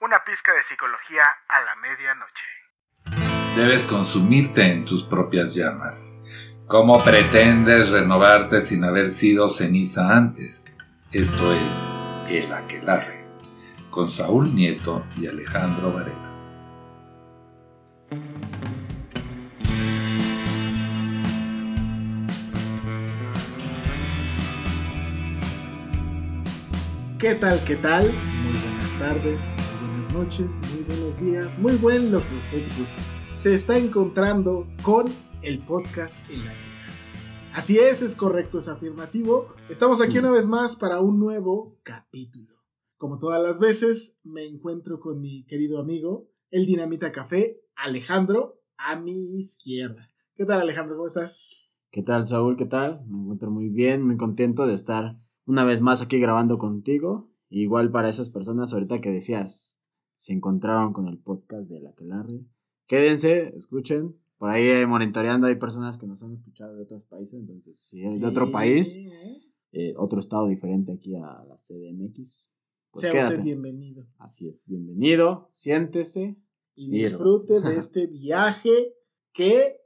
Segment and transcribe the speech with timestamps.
[0.00, 2.44] una pizca de psicología a la medianoche.
[3.56, 6.18] Debes consumirte en tus propias llamas.
[6.66, 10.76] ¿Cómo pretendes renovarte sin haber sido ceniza antes?
[11.12, 13.24] Esto es El Aquelarre,
[13.90, 16.24] con Saúl Nieto y Alejandro Varela.
[27.18, 27.62] ¿Qué tal?
[27.64, 28.12] ¿Qué tal?
[28.12, 29.54] Muy buenas tardes,
[30.14, 33.02] noches, muy buenos días, muy buen lo que usted guste.
[33.34, 35.06] Se está encontrando con
[35.42, 37.52] el podcast El Aquelarre.
[37.52, 39.48] Así es, es correcto, es afirmativo.
[39.68, 42.54] Estamos aquí una vez más para un nuevo capítulo.
[42.96, 48.94] Como todas las veces, me encuentro con mi querido amigo, el Dinamita Café, Alejandro, a
[48.94, 50.12] mi izquierda.
[50.36, 50.94] ¿Qué tal, Alejandro?
[50.94, 51.72] ¿Cómo estás?
[51.90, 52.56] ¿Qué tal, Saúl?
[52.56, 53.04] ¿Qué tal?
[53.08, 57.32] Me encuentro muy bien, muy contento de estar una vez más aquí grabando contigo.
[57.48, 59.83] Igual para esas personas ahorita que decías,
[60.24, 62.46] se encontraron con el podcast de La Aquelarre.
[62.86, 64.18] Quédense, escuchen.
[64.38, 68.18] Por ahí monitoreando hay personas que nos han escuchado de otros países, entonces si es
[68.18, 69.42] de otro Sí, país, ¿eh?
[69.72, 72.50] eh, otro estado diferente aquí a la CDMX,
[72.90, 73.34] pues sea quédate.
[73.34, 74.06] usted bienvenido.
[74.16, 76.38] Así es, bienvenido, siéntese.
[76.74, 77.08] Y sírvase.
[77.10, 78.94] disfrute de este viaje
[79.34, 79.76] que,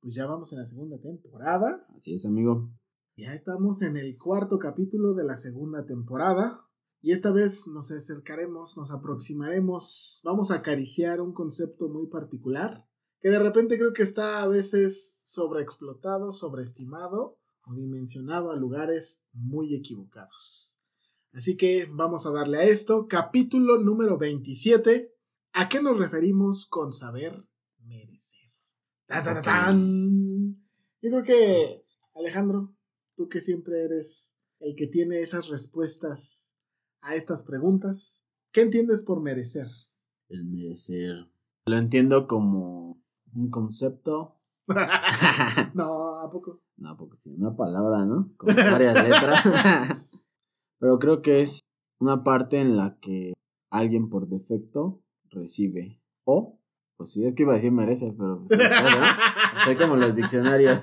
[0.00, 1.86] pues ya vamos en la segunda temporada.
[1.96, 2.70] Así es, amigo.
[3.16, 6.65] Ya estamos en el cuarto capítulo de la segunda temporada.
[7.06, 12.84] Y esta vez nos acercaremos, nos aproximaremos, vamos a acariciar un concepto muy particular
[13.20, 19.76] que de repente creo que está a veces sobreexplotado, sobreestimado o dimensionado a lugares muy
[19.76, 20.82] equivocados.
[21.32, 25.14] Así que vamos a darle a esto, capítulo número 27.
[25.52, 27.40] ¿A qué nos referimos con saber
[27.84, 28.50] merecer?
[29.06, 30.56] ¡Tan, tan, tan!
[31.00, 31.84] Yo creo que,
[32.16, 32.74] Alejandro,
[33.14, 36.55] tú que siempre eres el que tiene esas respuestas
[37.06, 39.68] a estas preguntas, ¿qué entiendes por merecer?
[40.28, 41.30] El merecer.
[41.66, 43.00] Lo entiendo como
[43.32, 44.40] un concepto.
[45.74, 46.62] no, ¿a poco?
[46.76, 48.32] No, porque sí, una palabra, ¿no?
[48.36, 49.44] Con varias letras.
[50.80, 51.60] Pero creo que es
[52.00, 53.34] una parte en la que
[53.70, 55.00] alguien por defecto
[55.30, 56.02] recibe.
[56.24, 56.58] O,
[56.96, 58.66] pues sí, es que iba a decir merece, pero pues, ¿no?
[59.58, 60.80] Estoy como los diccionarios.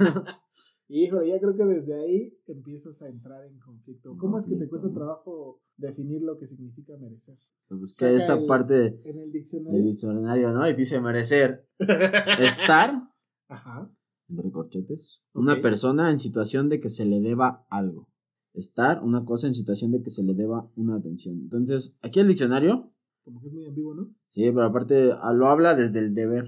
[0.96, 4.16] Híjole, ya creo que desde ahí empiezas a entrar en conflicto.
[4.16, 7.36] ¿Cómo es que te cuesta trabajo definir lo que significa merecer?
[7.68, 9.82] Busqué Saca esta el- parte En el del diccionario.
[9.84, 10.70] diccionario, ¿no?
[10.70, 11.68] Y dice merecer.
[12.40, 13.10] Estar
[13.48, 13.92] Ajá.
[14.30, 18.08] entre corchetes, una persona en situación de que se le deba algo.
[18.54, 21.40] Estar, una cosa en situación de que se le deba una atención.
[21.40, 22.94] Entonces, aquí el diccionario,
[23.24, 24.14] Como que es muy ambiguo, ¿no?
[24.28, 26.46] sí, pero aparte ah, lo habla desde el deber,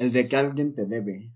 [0.00, 1.32] el de que alguien te debe.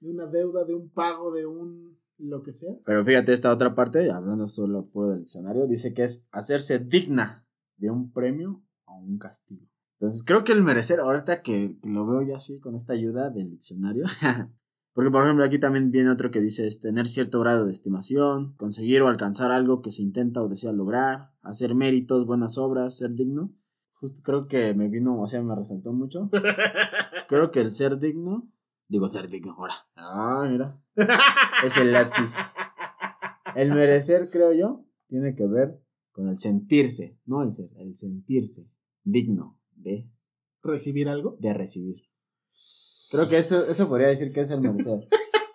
[0.00, 2.74] De una deuda, de un pago, de un lo que sea.
[2.84, 7.46] Pero fíjate esta otra parte, hablando solo puro del diccionario, dice que es hacerse digna
[7.76, 9.66] de un premio o un castigo.
[9.98, 13.50] Entonces, creo que el merecer, ahorita que lo veo ya así con esta ayuda del
[13.50, 14.04] diccionario,
[14.94, 18.54] porque por ejemplo aquí también viene otro que dice es tener cierto grado de estimación,
[18.56, 23.14] conseguir o alcanzar algo que se intenta o desea lograr, hacer méritos, buenas obras, ser
[23.14, 23.54] digno.
[23.92, 26.30] Justo creo que me vino, o sea, me resaltó mucho.
[27.28, 28.50] Creo que el ser digno,
[28.90, 29.74] digo ser digno ahora.
[29.94, 30.82] Ah, mira.
[31.64, 32.54] Es el lapsus.
[33.54, 35.80] El merecer, creo yo, tiene que ver
[36.12, 38.68] con el sentirse, no el ser, el sentirse
[39.04, 40.10] digno de,
[40.62, 41.36] ¿Recibir algo?
[41.40, 42.02] de recibir.
[43.12, 45.00] Creo que eso, eso podría decir que es el merecer.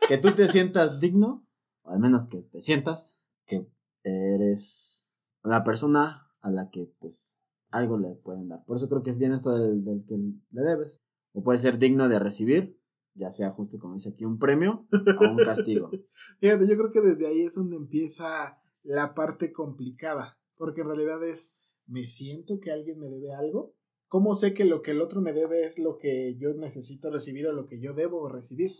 [0.07, 1.45] Que tú te sientas digno,
[1.83, 3.67] o al menos que te sientas, que
[4.03, 5.13] eres
[5.43, 7.39] la persona a la que pues
[7.69, 8.63] algo le pueden dar.
[8.65, 11.03] Por eso creo que es bien esto del, del que le debes.
[11.33, 12.79] O puede ser digno de recibir,
[13.15, 15.89] ya sea justo como dice aquí, un premio o un castigo.
[16.39, 20.37] Fíjate, yo creo que desde ahí es donde empieza la parte complicada.
[20.55, 23.75] Porque en realidad es, ¿me siento que alguien me debe algo?
[24.07, 27.47] ¿Cómo sé que lo que el otro me debe es lo que yo necesito recibir
[27.47, 28.71] o lo que yo debo recibir?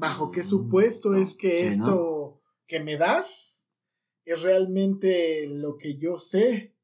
[0.00, 1.70] bajo qué supuesto es que Sí, ¿no?
[1.70, 3.68] esto que me das
[4.24, 6.76] es realmente lo que yo sé,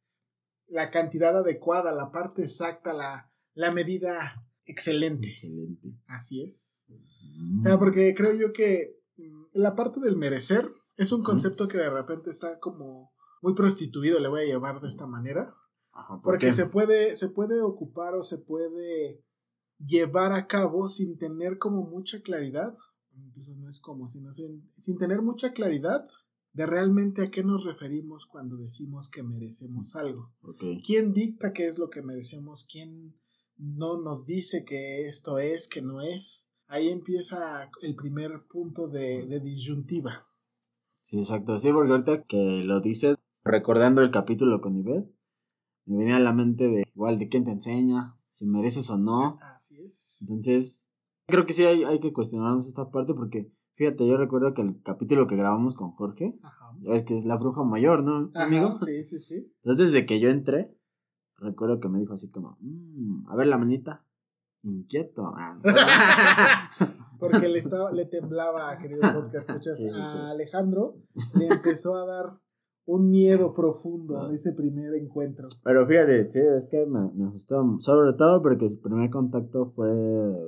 [0.67, 5.29] la cantidad adecuada, la parte exacta, la, la medida excelente.
[5.29, 5.95] Excelente.
[6.07, 6.85] Así es.
[7.37, 7.61] Mm.
[7.61, 11.79] O sea, porque creo yo que mm, la parte del merecer es un concepto que
[11.79, 15.55] de repente está como muy prostituido, le voy a llevar de esta manera.
[15.93, 16.53] Ajá, ¿por Porque qué?
[16.53, 19.23] se puede, se puede ocupar o se puede
[19.79, 22.77] llevar a cabo sin tener como mucha claridad,
[23.15, 26.07] incluso no es como, sino sin, sin tener mucha claridad
[26.53, 30.33] de realmente a qué nos referimos cuando decimos que merecemos algo.
[30.83, 32.67] ¿Quién dicta qué es lo que merecemos?
[32.71, 33.15] ¿Quién
[33.59, 36.51] no nos dice que esto es, que no es?
[36.69, 40.27] Ahí empieza el primer punto de, de disyuntiva.
[41.03, 41.59] Sí, exacto.
[41.59, 45.09] Sí, porque ahorita que lo dices, recordando el capítulo con Ivette,
[45.85, 49.39] me venía a la mente de igual de quién te enseña, si mereces o no.
[49.41, 50.19] Así es.
[50.23, 50.91] Entonces,
[51.29, 54.83] creo que sí hay, hay que cuestionarnos esta parte porque, fíjate, yo recuerdo que el
[54.83, 56.77] capítulo que grabamos con Jorge, Ajá.
[57.05, 58.77] que es la bruja mayor, ¿no, Ajá, amigo?
[58.85, 59.55] Sí, sí, sí.
[59.63, 60.77] Entonces, desde que yo entré,
[61.39, 64.05] recuerdo que me dijo así como, "Mm, a ver la manita,
[64.63, 65.33] inquieto.
[65.37, 65.59] Ah,
[67.19, 69.97] Porque le, estaba, le temblaba, querido podcast, escuchas, Sí, sí, sí.
[69.97, 70.97] a Alejandro
[71.39, 72.27] le empezó a dar
[72.85, 75.49] un miedo profundo en ese primer encuentro.
[75.65, 79.89] Pero fíjate, sí, es que me, me asustó, sobre todo porque su primer contacto fue,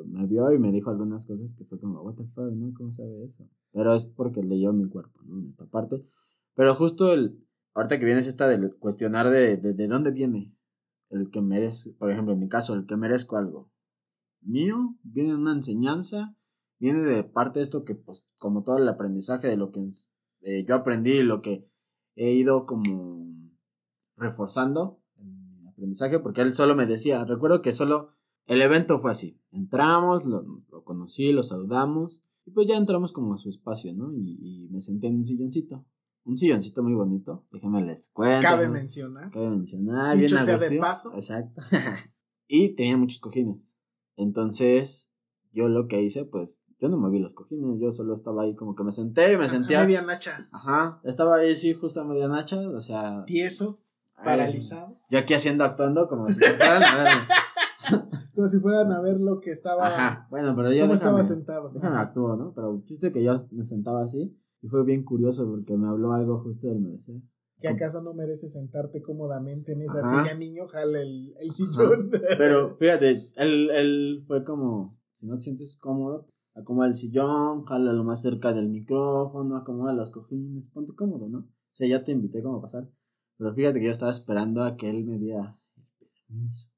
[0.06, 2.72] me vio y me dijo algunas cosas que fue como, what the fuck, ¿no?
[2.74, 3.48] ¿Cómo sabe eso?
[3.72, 5.38] Pero es porque leyó mi cuerpo, ¿no?
[5.40, 6.04] En esta parte.
[6.54, 7.44] Pero justo el,
[7.74, 10.54] ahorita que vienes esta del cuestionar de, de, de dónde viene
[11.10, 13.70] el que merece, por ejemplo, en mi caso, el que merezco algo
[14.40, 16.36] mío, viene una enseñanza,
[16.78, 19.88] viene de parte de esto que, pues, como todo el aprendizaje de lo que
[20.40, 21.68] eh, yo aprendí y lo que
[22.14, 23.26] he ido como
[24.16, 28.12] reforzando en aprendizaje, porque él solo me decía, recuerdo que solo
[28.46, 33.34] el evento fue así, entramos, lo, lo conocí, lo saludamos, y pues ya entramos como
[33.34, 34.12] a su espacio, ¿no?
[34.14, 35.84] Y, y me senté en un silloncito,
[36.28, 38.42] un silloncito muy bonito, déjenme les cuento.
[38.42, 39.30] Cabe mencionar.
[39.30, 40.16] Cabe mencionar.
[40.16, 41.14] Dicho bien sea de paso.
[41.14, 41.62] Exacto.
[42.46, 43.74] y tenía muchos cojines.
[44.14, 45.10] Entonces,
[45.52, 48.74] yo lo que hice, pues, yo no moví los cojines, yo solo estaba ahí como
[48.76, 49.80] que me senté y me sentía.
[49.80, 53.24] media nacha, Ajá, estaba ahí, sí, justo a media nacha, o sea.
[53.24, 53.80] tieso,
[54.22, 57.14] paralizado, Yo aquí haciendo, actuando como si fueran a ver.
[58.34, 61.70] como si fueran a ver lo que estaba, Ajá, bueno, pero yo déjame, estaba sentado.
[61.70, 62.52] déjame actúo, ¿no?
[62.54, 66.12] Pero el chiste que yo me sentaba así y fue bien curioso porque me habló
[66.12, 67.20] algo justo del merecer.
[67.60, 70.22] ¿Que acaso no mereces sentarte cómodamente en esa Ajá.
[70.22, 70.68] silla, niño?
[70.68, 72.10] Jala el, el sillón.
[72.38, 77.92] Pero fíjate, él, él fue como, si no te sientes cómodo, acomoda el sillón, jala
[77.92, 81.38] lo más cerca del micrófono, acomoda los cojines, ponte cómodo, ¿no?
[81.38, 82.88] O sea, ya te invité como a pasar.
[83.36, 85.58] Pero fíjate que yo estaba esperando a que él me diera
[86.00, 86.68] el permiso.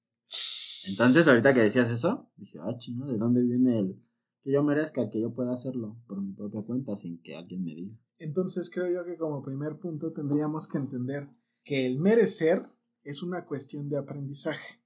[0.88, 4.02] Entonces, ahorita que decías eso, dije, ah, chino, ¿de dónde viene el
[4.42, 7.74] que yo merezca, que yo pueda hacerlo por mi propia cuenta sin que alguien me
[7.74, 7.96] diga?
[8.18, 11.28] Entonces creo yo que como primer punto tendríamos que entender
[11.62, 12.68] que el merecer
[13.02, 14.80] es una cuestión de aprendizaje.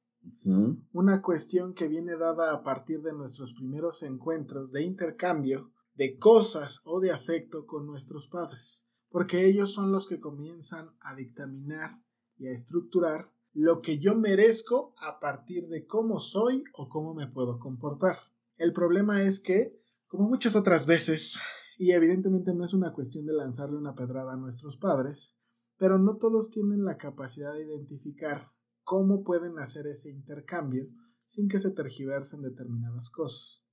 [0.93, 6.81] Una cuestión que viene dada a partir de nuestros primeros encuentros de intercambio de cosas
[6.85, 12.03] o de afecto con nuestros padres, porque ellos son los que comienzan a dictaminar
[12.37, 17.29] y a estructurar lo que yo merezco a partir de cómo soy o cómo me
[17.29, 18.17] puedo comportar.
[18.56, 21.39] El problema es que, como muchas otras veces,
[21.79, 25.37] y evidentemente no es una cuestión de lanzarle una pedrada a nuestros padres,
[25.77, 28.51] pero no todos tienen la capacidad de identificar
[28.82, 30.87] cómo pueden hacer ese intercambio
[31.19, 33.67] sin que se tergiversen determinadas cosas.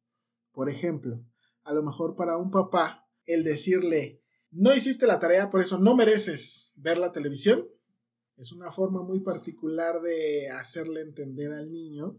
[0.52, 1.24] Por ejemplo,
[1.64, 5.96] a lo mejor para un papá, el decirle, no hiciste la tarea, por eso no
[5.96, 7.68] mereces ver la televisión,
[8.38, 12.18] es una forma muy particular de hacerle entender al niño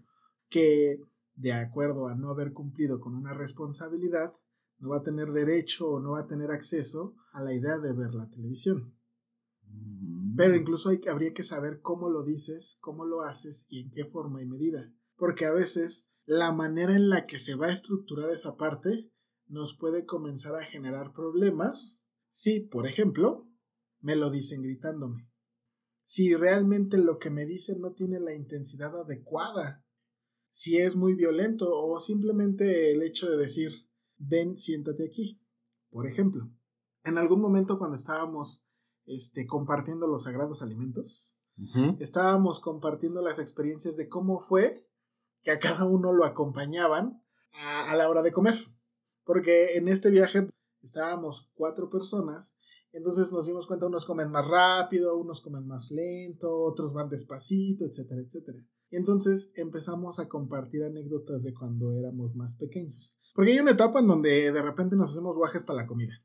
[0.49, 1.01] que,
[1.35, 4.33] de acuerdo a no haber cumplido con una responsabilidad,
[4.79, 7.93] no va a tener derecho o no va a tener acceso a la idea de
[7.93, 8.95] ver la televisión.
[10.37, 14.05] Pero incluso hay, habría que saber cómo lo dices, cómo lo haces y en qué
[14.05, 14.93] forma y medida.
[15.17, 19.11] Porque a veces la manera en la que se va a estructurar esa parte
[19.47, 23.49] nos puede comenzar a generar problemas si, por ejemplo,
[24.01, 25.29] me lo dicen gritándome.
[26.03, 29.85] Si realmente lo que me dicen no tiene la intensidad adecuada.
[30.53, 35.41] Si es muy violento o simplemente el hecho de decir, ven, siéntate aquí.
[35.89, 36.51] Por ejemplo,
[37.05, 38.63] en algún momento cuando estábamos
[39.07, 41.41] este, compartiendo los sagrados alimentos,
[42.01, 44.87] estábamos compartiendo las experiencias de cómo fue
[45.41, 48.59] que a cada uno lo acompañaban a, a la hora de comer.
[49.25, 50.51] Porque en este viaje
[50.83, 52.59] estábamos cuatro personas,
[52.93, 57.87] entonces nos dimos cuenta, unos comen más rápido, unos comen más lento, otros van despacito,
[57.87, 58.63] etcétera, etcétera.
[58.93, 63.19] Y entonces empezamos a compartir anécdotas de cuando éramos más pequeños.
[63.35, 66.23] Porque hay una etapa en donde de repente nos hacemos guajes para la comida.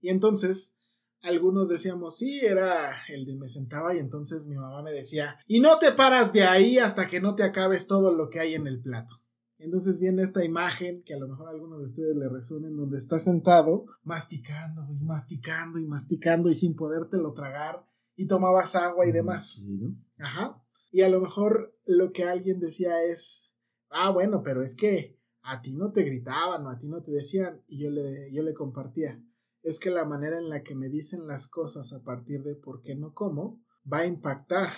[0.00, 0.78] Y entonces
[1.20, 5.60] algunos decíamos, sí, era el de me sentaba y entonces mi mamá me decía, y
[5.60, 8.66] no te paras de ahí hasta que no te acabes todo lo que hay en
[8.66, 9.20] el plato.
[9.58, 12.78] Entonces viene esta imagen que a lo mejor a alguno de ustedes le resuena en
[12.78, 17.84] donde está sentado masticando y masticando y masticando y sin podértelo tragar
[18.16, 19.56] y tomabas agua y demás.
[19.56, 19.94] Sí, ¿no?
[20.16, 20.61] Ajá.
[20.92, 23.54] Y a lo mejor lo que alguien decía es,
[23.88, 27.10] ah, bueno, pero es que a ti no te gritaban o a ti no te
[27.10, 27.62] decían.
[27.66, 29.20] Y yo le, yo le compartía,
[29.62, 32.82] es que la manera en la que me dicen las cosas a partir de por
[32.82, 34.70] qué no como va a impactar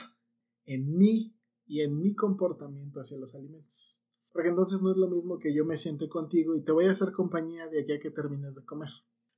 [0.65, 4.05] en mí y en mi comportamiento hacia los alimentos.
[4.33, 6.93] Porque entonces no es lo mismo que yo me siente contigo y te voy a
[6.93, 8.91] hacer compañía de aquí a que termines de comer.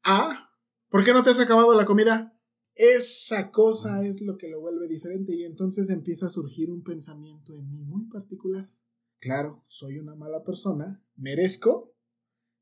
[0.04, 0.50] Ah,
[0.90, 2.36] ¿por qué no te has acabado la comida?
[2.76, 7.54] Esa cosa es lo que lo vuelve diferente y entonces empieza a surgir un pensamiento
[7.54, 8.71] en mí muy particular.
[9.18, 11.95] Claro, soy una mala persona, merezco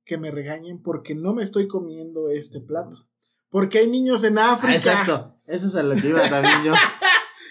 [0.05, 2.97] que me regañen porque no me estoy comiendo este plato.
[3.49, 4.73] Porque hay niños en África.
[4.73, 5.41] Ah, exacto.
[5.47, 6.73] Eso es a lo que iba también yo.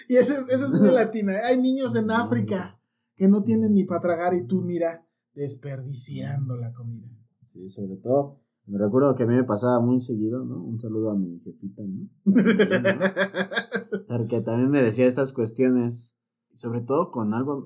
[0.06, 1.32] Y eso es, eso es muy latina.
[1.46, 2.78] Hay niños en África
[3.16, 7.08] que no tienen ni para tragar y tú, mira, desperdiciando la comida.
[7.42, 8.43] Sí, sobre todo.
[8.66, 10.62] Me recuerdo que a mí me pasaba muy seguido, ¿no?
[10.62, 12.08] Un saludo a mi jefita, ¿no?
[14.08, 16.16] Porque también me decía estas cuestiones,
[16.54, 17.62] sobre todo con algo,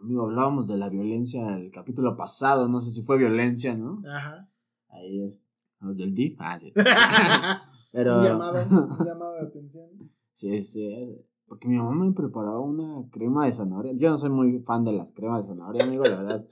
[0.00, 4.02] amigo, hablábamos de la violencia el capítulo pasado, no sé si fue violencia, ¿no?
[4.08, 4.48] Ajá.
[4.88, 5.44] Ahí es,
[5.80, 6.72] los del DIF, ah, sí.
[7.92, 8.22] pero...
[8.24, 8.58] llamado,
[8.98, 9.90] un llamado de atención.
[10.32, 13.92] Sí, sí, porque mi mamá me preparaba una crema de zanahoria.
[13.92, 16.46] Yo no soy muy fan de las cremas de zanahoria, amigo, la verdad,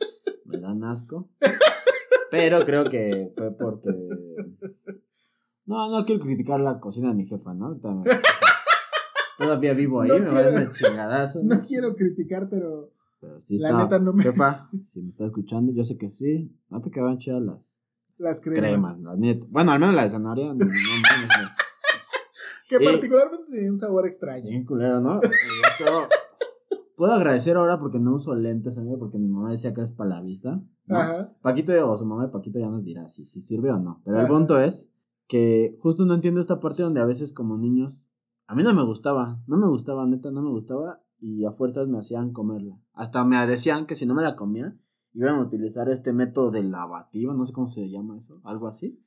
[0.45, 1.31] me dan asco.
[2.31, 3.91] Pero creo que fue porque...
[5.67, 7.67] No, no quiero criticar la cocina de mi jefa, ¿no?
[7.67, 8.05] Ahorita me-
[9.37, 11.41] Todavía vivo ahí, No me va a dar quiero- una chingadazo.
[11.45, 11.67] ¿no?
[11.67, 13.83] Quiero criticar, pero Pero sí La está.
[13.85, 16.51] neta no me- Jefa, si me está escuchando, yo sé que sí.
[16.71, 17.85] No te quedaban chidas las
[18.17, 18.61] las cremas.
[18.71, 19.47] cremas, la neta.
[19.49, 20.47] Bueno, al menos la de zanahoria.
[20.49, 21.49] No, no, no, no,
[22.69, 24.49] Que particularmente tenía un sabor extraño.
[24.49, 25.21] Bien culero, ¿no?
[25.23, 25.29] Y
[25.85, 26.09] yo
[26.99, 30.11] puedo agradecer ahora porque no uso lentes, amigo, porque mi mamá decía que es para
[30.11, 30.61] la vista.
[30.87, 30.97] ¿no?
[30.97, 31.33] Ajá.
[31.41, 34.03] Paquito o su mamá de Paquito ya nos dirá si, si sirve o no.
[34.05, 34.93] Pero el punto es
[35.29, 38.11] que justo no entiendo esta parte donde a veces como niños,
[38.49, 41.87] a mí no me gustaba, no me gustaba, neta, no me gustaba y a fuerzas
[41.87, 42.81] me hacían comerla.
[42.95, 44.77] Hasta me decían que si no me la comía,
[45.15, 49.01] iban a utilizar este método de lavativa, no sé cómo se llama eso, algo así.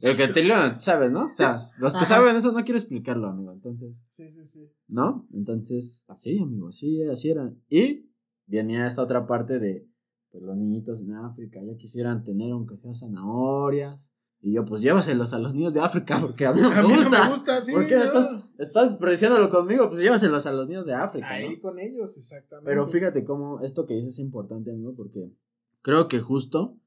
[0.00, 1.26] El que te lo sabes, ¿no?
[1.26, 2.06] O sea, los que Ajá.
[2.06, 3.52] saben eso no quiero explicarlo, amigo.
[3.52, 4.70] Entonces, Sí, sí, sí.
[4.86, 5.26] ¿no?
[5.32, 7.52] Entonces, así, amigo, así, así era.
[7.68, 8.08] Y
[8.46, 9.86] venía esta otra parte de,
[10.30, 14.12] pues los niñitos en África ya quisieran tener aunque sea zanahorias.
[14.40, 16.82] Y yo, pues llévaselos a los niños de África, porque a mí no me A
[16.82, 17.18] mí gusta.
[17.18, 17.72] no me gusta, sí.
[17.72, 18.04] ¿Por qué no.
[18.04, 19.88] estás, estás diciéndolo conmigo?
[19.88, 21.26] Pues llévaselos a los niños de África.
[21.28, 21.34] ¿no?
[21.34, 22.70] Ahí con ellos, exactamente.
[22.70, 25.32] Pero fíjate cómo esto que dices es importante, amigo, porque
[25.82, 26.78] creo que justo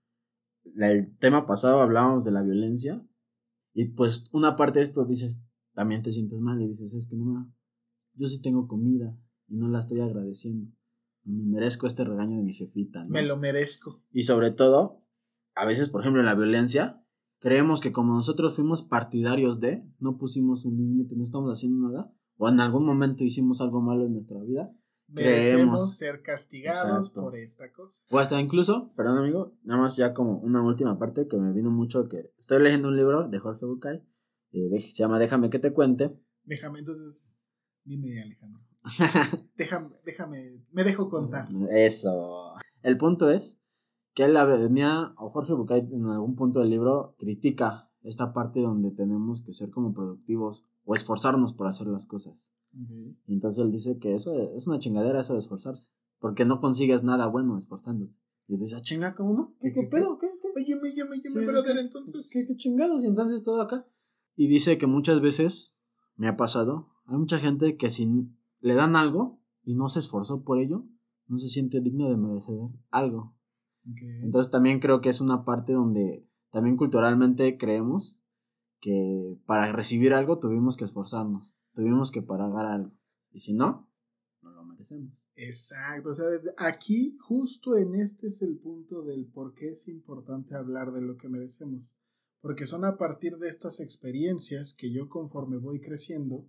[0.77, 3.05] el tema pasado hablábamos de la violencia
[3.73, 7.15] y pues una parte de esto dices, también te sientes mal y dices, es que
[7.15, 7.51] no, me-
[8.15, 10.71] yo sí tengo comida y no la estoy agradeciendo.
[11.23, 13.03] Me merezco este regaño de mi jefita.
[13.03, 13.09] ¿no?
[13.09, 14.03] Me lo merezco.
[14.11, 15.03] Y sobre todo,
[15.55, 17.05] a veces, por ejemplo, en la violencia,
[17.39, 22.13] creemos que como nosotros fuimos partidarios de, no pusimos un límite, no estamos haciendo nada,
[22.37, 24.73] o en algún momento hicimos algo malo en nuestra vida,
[25.11, 25.97] Merecemos Creemos.
[25.97, 27.21] ser castigados Exacto.
[27.21, 28.03] por esta cosa.
[28.09, 31.69] O hasta incluso, perdón amigo, nada más ya como una última parte que me vino
[31.69, 34.03] mucho que estoy leyendo un libro de Jorge Bucay,
[34.51, 36.17] eh, se llama Déjame que te cuente.
[36.43, 37.41] Déjame entonces,
[37.83, 38.61] dime Alejandro.
[39.57, 41.47] Déjame, déjame, me dejo contar.
[41.69, 42.55] Eso.
[42.81, 43.59] El punto es
[44.13, 48.61] que él la venía, o Jorge Bucay en algún punto del libro critica esta parte
[48.61, 52.55] donde tenemos que ser como productivos o esforzarnos por hacer las cosas.
[52.73, 57.03] Y entonces él dice que eso es una chingadera eso de esforzarse, porque no consigues
[57.03, 58.15] nada bueno esforzándote.
[58.47, 59.55] Y dice, ah, chinga, ¿cómo no?
[59.61, 60.17] ¿Qué, qué pedo?
[60.17, 60.47] ¿Qué, qué?
[60.55, 60.75] Oye,
[61.05, 62.29] me sí, brother, ¿qué- entonces.
[62.33, 63.03] ¿Qué, qué chingados?
[63.03, 63.87] Y entonces todo acá.
[64.35, 65.75] Y dice que muchas veces
[66.15, 68.07] me ha pasado, hay mucha gente que si
[68.59, 70.85] le dan algo y no se esforzó por ello,
[71.27, 72.57] no se siente digno de merecer
[72.89, 73.35] algo.
[74.23, 78.21] Entonces también creo que es una parte donde también culturalmente creemos
[78.79, 82.91] que para recibir algo tuvimos que esforzarnos, tuvimos que pagar algo.
[83.31, 83.89] Y si no,
[84.41, 85.13] no lo merecemos.
[85.35, 90.55] Exacto, o sea, aquí justo en este es el punto del por qué es importante
[90.55, 91.95] hablar de lo que merecemos,
[92.41, 96.47] porque son a partir de estas experiencias que yo conforme voy creciendo,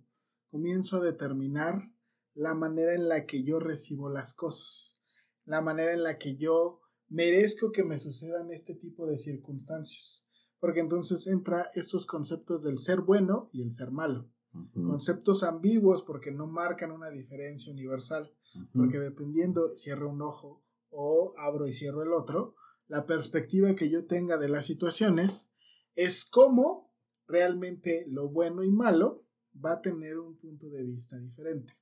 [0.51, 1.91] comienzo a determinar
[2.33, 5.01] la manera en la que yo recibo las cosas,
[5.45, 10.27] la manera en la que yo merezco que me sucedan este tipo de circunstancias,
[10.59, 14.29] porque entonces entra estos conceptos del ser bueno y el ser malo.
[14.73, 18.31] Conceptos ambiguos porque no marcan una diferencia universal.
[18.73, 22.55] Porque dependiendo, cierro un ojo o abro y cierro el otro,
[22.87, 25.53] la perspectiva que yo tenga de las situaciones
[25.95, 26.93] es cómo
[27.27, 29.25] realmente lo bueno y malo
[29.63, 31.73] va a tener un punto de vista diferente.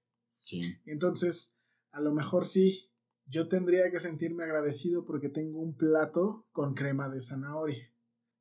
[0.45, 0.61] Sí.
[0.85, 1.57] Entonces,
[1.91, 2.89] a lo mejor sí,
[3.25, 7.91] yo tendría que sentirme agradecido porque tengo un plato con crema de zanahoria.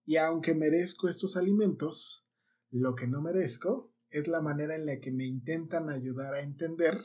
[0.05, 2.29] Y aunque merezco estos alimentos,
[2.71, 6.99] lo que no merezco es la manera en la que me intentan ayudar a entender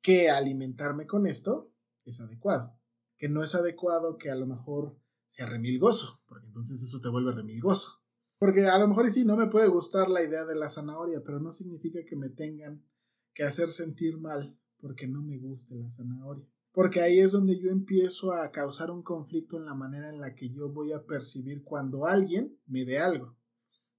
[0.00, 1.72] que alimentarme con esto
[2.04, 2.78] es adecuado.
[3.16, 7.32] Que no es adecuado que a lo mejor sea remilgoso, porque entonces eso te vuelve
[7.32, 8.02] remilgoso.
[8.38, 11.22] Porque a lo mejor y sí, no me puede gustar la idea de la zanahoria,
[11.24, 12.84] pero no significa que me tengan
[13.32, 16.46] que hacer sentir mal porque no me guste la zanahoria.
[16.72, 20.34] Porque ahí es donde yo empiezo a causar un conflicto en la manera en la
[20.34, 23.36] que yo voy a percibir cuando alguien me dé algo.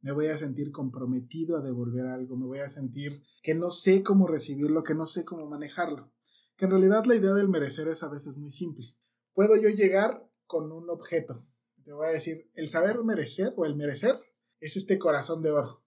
[0.06, 4.04] Me voy a sentir comprometido a devolver algo, me voy a sentir que no sé
[4.04, 6.12] cómo recibirlo, que no sé cómo manejarlo.
[6.58, 8.96] Que en realidad la idea del merecer es a veces muy simple.
[9.34, 11.44] Puedo yo llegar con un objeto.
[11.84, 14.16] Te voy a decir, el saber merecer o el merecer
[14.60, 15.84] es este corazón de oro.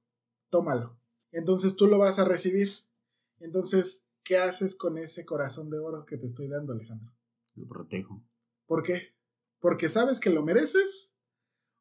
[0.50, 0.98] Tómalo.
[1.30, 2.72] Entonces tú lo vas a recibir.
[3.38, 7.14] Entonces, ¿qué haces con ese corazón de oro que te estoy dando, Alejandro?
[7.54, 8.20] Lo protejo.
[8.66, 9.14] ¿Por qué?
[9.60, 11.14] ¿Porque sabes que lo mereces?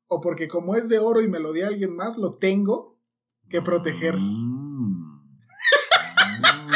[0.07, 2.97] ¿O porque como es de oro y me lo dio alguien más, lo tengo
[3.49, 4.15] que proteger?
[4.17, 5.21] Mm.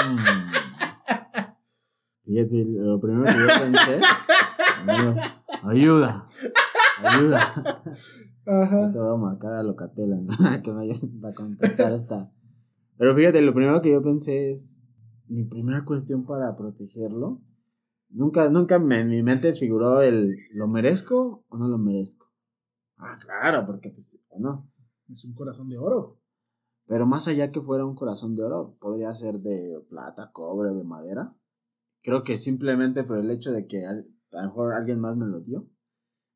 [0.03, 0.17] Mm.
[2.25, 4.00] Fíjate, lo primero que yo pensé.
[4.88, 5.15] amigo,
[5.63, 6.27] ayuda.
[7.03, 7.83] Ayuda.
[8.45, 8.91] Ajá.
[8.91, 10.35] Te voy a marcar a Locatela ¿no?
[10.63, 12.31] que me ayude para contestar esta.
[12.97, 14.83] Pero fíjate, lo primero que yo pensé es.
[15.27, 17.41] Mi primera cuestión para protegerlo.
[18.09, 20.35] Nunca, nunca me- en mi mente figuró el.
[20.53, 22.30] ¿Lo merezco o no lo merezco?
[23.01, 24.20] Ah, claro, porque pues.
[24.38, 24.70] no.
[25.10, 26.20] Es un corazón de oro.
[26.88, 30.84] Pero más allá que fuera un corazón de oro, podría ser de plata, cobre, de
[30.84, 31.36] madera.
[32.03, 35.25] Creo que simplemente por el hecho de que al- a lo mejor alguien más me
[35.27, 35.67] lo dio,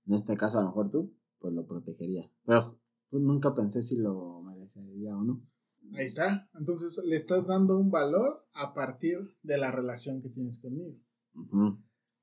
[0.08, 2.30] en este caso a lo mejor tú, pues lo protegería.
[2.46, 2.80] Pero
[3.10, 5.42] pues, nunca pensé si lo merecería o no.
[5.94, 6.50] Ahí está.
[6.56, 10.96] Entonces le estás dando un valor a partir de la relación que tienes conmigo.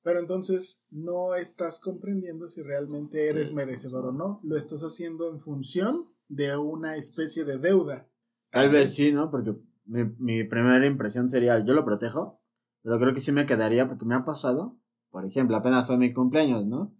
[0.02, 4.40] Pero entonces no estás comprendiendo si realmente eres merecedor o no.
[4.42, 8.08] Lo estás haciendo en función de una especie de deuda.
[8.50, 9.30] Tal vez sí, ¿no?
[9.30, 12.40] Porque mi, mi primera impresión sería, yo lo protejo,
[12.82, 14.78] pero creo que sí me quedaría porque me ha pasado,
[15.10, 16.96] por ejemplo, apenas fue mi cumpleaños, ¿no?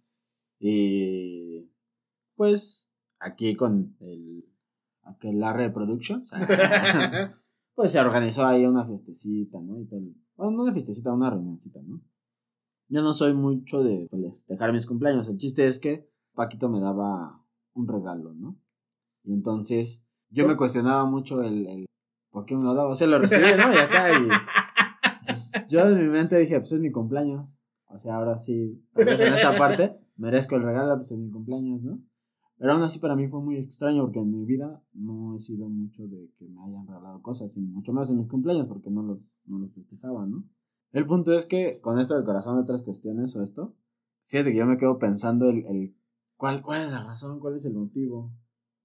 [0.59, 1.69] Y
[2.35, 2.89] pues
[3.19, 4.45] aquí con el
[5.01, 6.31] aquel Productions,
[7.75, 9.77] pues se organizó ahí una fiestecita, ¿no?
[9.79, 10.15] Y tal.
[10.35, 12.01] Bueno, no una fiestecita, una reunioncita, ¿no?
[12.93, 15.27] Yo no soy mucho de festejar mis cumpleaños.
[15.27, 18.61] El chiste es que Paquito me daba un regalo, ¿no?
[19.23, 21.85] Y entonces yo me cuestionaba mucho el, el
[22.29, 22.89] ¿por qué me lo daba?
[22.91, 23.73] O sea, lo recibí, ¿no?
[23.73, 24.27] Y acá y
[25.25, 27.59] pues, yo en mi mente dije, pues es mi cumpleaños.
[27.87, 31.99] O sea, ahora sí, en esta parte merezco el regalo, pues es mi cumpleaños, ¿no?
[32.59, 35.67] Pero aún así para mí fue muy extraño porque en mi vida no he sido
[35.67, 39.01] mucho de que me hayan regalado cosas, y mucho menos en mis cumpleaños porque no
[39.01, 40.43] los, no los festejaba, ¿no?
[40.93, 43.75] El punto es que con esto del corazón de otras cuestiones o esto,
[44.21, 45.97] fíjate que yo me quedo pensando el, el
[46.37, 48.31] ¿cuál, cuál es la razón, cuál es el motivo.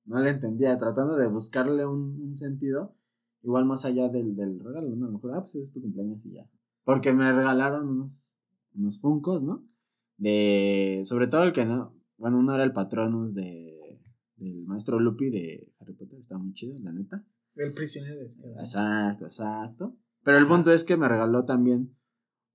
[0.07, 2.97] No le entendía, tratando de buscarle un, un sentido,
[3.43, 5.05] igual más allá del, del regalo, ¿no?
[5.05, 6.51] A lo mejor, ah, pues es tu cumpleaños y ya.
[6.83, 8.39] Porque me regalaron unos,
[8.75, 9.69] unos funcos, ¿no?
[10.17, 14.01] De, sobre todo el que no, bueno, uno era el Patronus de,
[14.37, 17.23] del maestro Lupi de Harry Potter, está muy chido, la neta.
[17.55, 18.59] Del prisionero de Azkaban.
[18.61, 19.97] Exacto, exacto.
[20.25, 21.98] Pero el punto es que me regaló también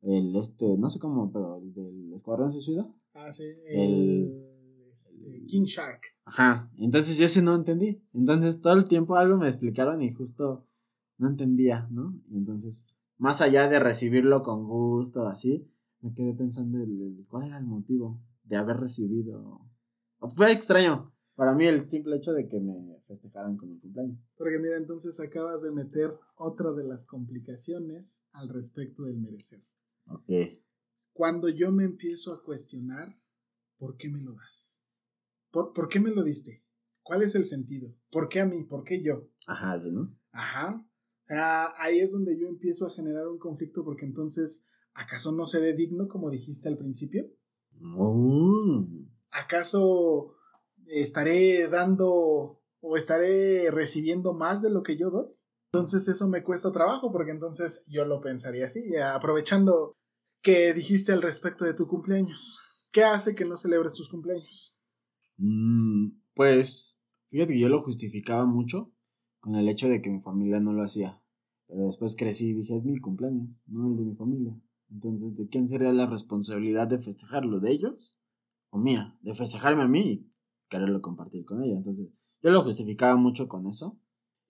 [0.03, 2.87] el este, no sé cómo, pero el del Escuadrón Suicida.
[3.13, 3.43] Ah, sí.
[3.67, 6.01] El- El, este, King Shark.
[6.25, 6.71] Ajá.
[6.77, 8.01] Entonces yo sí no entendí.
[8.13, 10.67] Entonces todo el tiempo algo me explicaron y justo
[11.17, 12.19] no entendía, ¿no?
[12.29, 12.87] Y entonces,
[13.17, 15.67] más allá de recibirlo con gusto, así,
[16.01, 19.61] me quedé pensando el, el- cuál era el motivo de haber recibido.
[20.35, 21.11] Fue extraño.
[21.35, 24.19] Para mí el simple hecho de que me festejaran con mi cumpleaños.
[24.37, 29.61] Porque mira, entonces acabas de meter otra de las complicaciones al respecto del merecer.
[30.07, 30.29] Ok.
[31.13, 33.19] Cuando yo me empiezo a cuestionar,
[33.77, 34.83] ¿por qué me lo das?
[35.51, 36.63] ¿Por, por qué me lo diste?
[37.03, 37.93] ¿Cuál es el sentido?
[38.11, 38.63] ¿Por qué a mí?
[38.63, 39.29] ¿Por qué yo?
[39.45, 40.17] Ajá, sí, ¿no?
[40.31, 40.85] Ajá.
[41.29, 45.73] Ah, ahí es donde yo empiezo a generar un conflicto porque entonces, ¿acaso no seré
[45.73, 47.25] digno como dijiste al principio?
[47.79, 49.05] Mm.
[49.31, 50.35] ¿Acaso
[50.87, 55.27] estaré dando o estaré recibiendo más de lo que yo doy?
[55.73, 59.97] Entonces eso me cuesta trabajo porque entonces yo lo pensaría así, aprovechando
[60.43, 62.59] que dijiste al respecto de tu cumpleaños.
[62.91, 64.79] ¿Qué hace que no celebres tus cumpleaños?
[65.37, 68.93] Mm, pues, fíjate que yo lo justificaba mucho
[69.39, 71.23] con el hecho de que mi familia no lo hacía.
[71.67, 74.55] Pero después crecí y dije, es mi cumpleaños, no el de mi familia.
[74.91, 77.59] Entonces, ¿de quién sería la responsabilidad de festejarlo?
[77.59, 78.15] ¿De ellos?
[78.69, 79.17] ¿O mía?
[79.21, 80.31] De festejarme a mí y
[80.69, 81.77] quererlo compartir con ellos.
[81.77, 82.09] Entonces,
[82.43, 83.97] yo lo justificaba mucho con eso.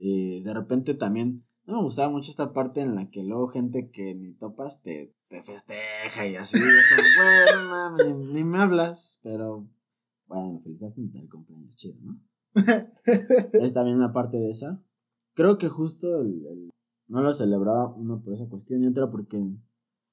[0.05, 3.89] Y de repente también no me gustaba mucho esta parte en la que luego gente
[3.89, 6.57] que ni topas te, te festeja y así.
[6.57, 9.65] Es como, bueno, ni, ni, me hablas, pero
[10.25, 12.19] bueno, felicitaste el cumpleaños, chido, ¿no?
[13.63, 14.83] es también una parte de esa.
[15.35, 16.69] Creo que justo el, el,
[17.07, 19.41] no lo celebraba uno por esa cuestión y otra porque.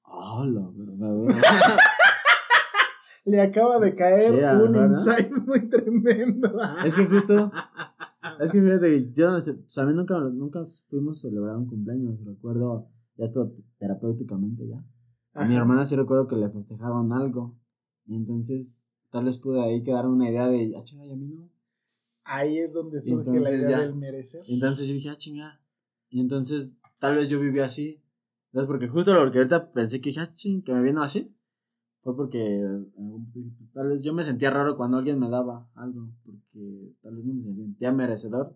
[0.03, 1.35] ¡Oh, la verdad!
[3.25, 4.87] Le acaba de caer Sí, un ¿verdad?
[4.87, 6.49] insight muy tremendo.
[6.83, 7.51] Es que justo.
[8.39, 11.57] Es que fíjate, yo no sé, o sea, a mí nunca, nunca fuimos a celebrar
[11.57, 12.23] un cumpleaños.
[12.23, 14.85] Recuerdo, ya esto terapéuticamente ya.
[15.33, 17.57] A mi hermana sí recuerdo que le festejaron algo.
[18.05, 21.27] Y entonces, tal vez pude ahí quedar una idea de, ah, chinga, y a mí
[21.27, 21.49] no.
[22.23, 23.81] Ahí es donde surge la idea ya.
[23.81, 24.43] del merecer.
[24.45, 25.61] Y entonces yo dije, ah, chinga.
[26.09, 28.03] Y entonces, tal vez yo viví así.
[28.51, 31.33] Entonces, porque justo lo que ahorita pensé que dije, ah, ching, que me vino así.
[32.01, 32.63] Fue porque
[33.57, 36.09] pues, tal vez yo me sentía raro cuando alguien me daba algo.
[36.25, 38.55] Porque tal vez no me sentía merecedor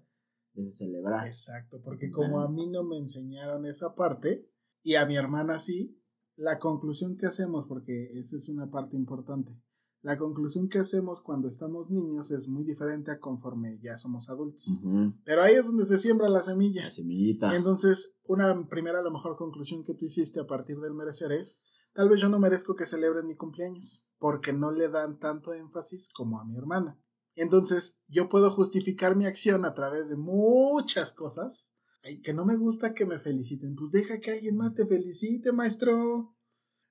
[0.54, 1.28] de celebrar.
[1.28, 4.50] Exacto, porque como a mí no me enseñaron esa parte
[4.82, 6.00] y a mi hermana sí,
[6.36, 9.58] la conclusión que hacemos, porque esa es una parte importante,
[10.02, 14.80] la conclusión que hacemos cuando estamos niños es muy diferente a conforme ya somos adultos.
[15.24, 16.84] Pero ahí es donde se siembra la semilla.
[16.84, 17.56] La semillita.
[17.56, 21.64] Entonces, una primera, a lo mejor, conclusión que tú hiciste a partir del merecer es,
[21.96, 26.10] tal vez yo no merezco que celebren mi cumpleaños, porque no le dan tanto énfasis
[26.14, 27.00] como a mi hermana.
[27.36, 31.74] Entonces, yo puedo justificar mi acción a través de muchas cosas.
[32.04, 33.76] Ay, que no me gusta que me feliciten.
[33.76, 36.36] Pues deja que alguien más te felicite, maestro.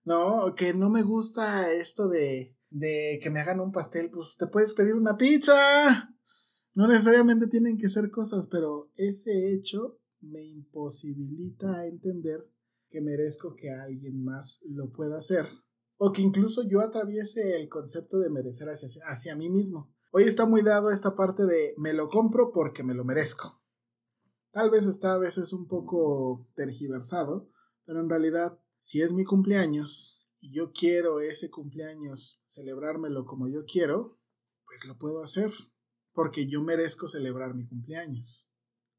[0.04, 4.10] No, que no me gusta esto de, de que me hagan un pastel.
[4.10, 6.10] Pues te puedes pedir una pizza.
[6.74, 12.46] No necesariamente tienen que ser cosas, pero ese hecho me imposibilita entender
[12.94, 15.48] que merezco que alguien más lo pueda hacer.
[15.96, 19.92] O que incluso yo atraviese el concepto de merecer hacia, hacia mí mismo.
[20.12, 23.60] Hoy está muy dado esta parte de me lo compro porque me lo merezco.
[24.52, 27.50] Tal vez está a veces un poco tergiversado,
[27.84, 33.64] pero en realidad, si es mi cumpleaños y yo quiero ese cumpleaños celebrármelo como yo
[33.64, 34.20] quiero,
[34.66, 35.50] pues lo puedo hacer
[36.12, 38.53] porque yo merezco celebrar mi cumpleaños.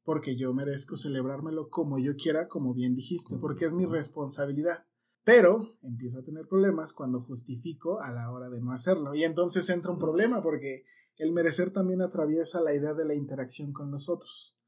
[0.06, 4.86] Porque yo merezco celebrármelo como yo quiera, como bien dijiste, porque es mi responsabilidad.
[5.24, 9.14] Pero empiezo a tener problemas cuando justifico a la hora de no hacerlo.
[9.14, 10.84] Y entonces entra un problema porque
[11.16, 14.58] el merecer también atraviesa la idea de la interacción con los otros.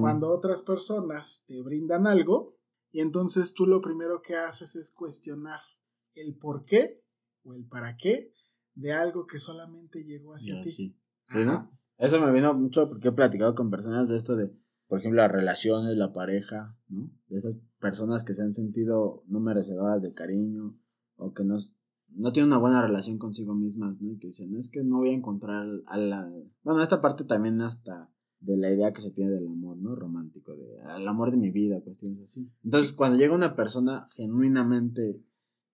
[0.00, 2.56] Cuando otras personas te brindan algo,
[2.90, 5.60] y entonces tú lo primero que haces es cuestionar
[6.14, 7.04] el por qué
[7.44, 8.34] o el para qué
[8.74, 10.72] de algo que solamente llegó hacia Ya, ti.
[10.72, 10.96] sí.
[11.26, 11.70] Sí, ¿no?
[11.98, 14.50] Eso me vino mucho porque he platicado con personas de esto de,
[14.90, 17.12] por ejemplo, las relaciones, la pareja, ¿no?
[17.28, 20.76] De esas personas que se han sentido no merecedoras de cariño
[21.14, 21.58] o que no,
[22.08, 24.10] no tienen una buena relación consigo mismas, ¿no?
[24.10, 26.28] Y que dicen, es que no voy a encontrar a la...
[26.64, 29.94] Bueno, esta parte también hasta de la idea que se tiene del amor, ¿no?
[29.94, 32.52] Romántico, de al amor de mi vida, cuestiones así.
[32.64, 35.22] Entonces, cuando llega una persona genuinamente